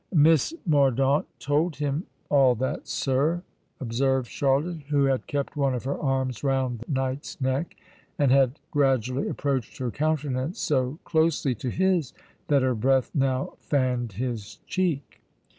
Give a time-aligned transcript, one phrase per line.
[0.15, 3.43] "Miss Mordaunt told him all that, sir,"
[3.79, 7.75] observed Charlotte, who had kept one of her arms round the knight's neck,
[8.17, 12.13] and had gradually approached her countenance so closely to his
[12.47, 15.21] that her breath now fanned his cheek.